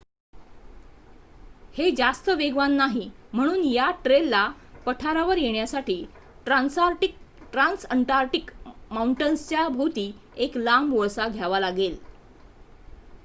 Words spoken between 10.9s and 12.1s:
वळसा घ्यावा लागेल